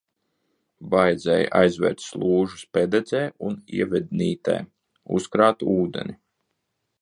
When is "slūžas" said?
2.05-2.63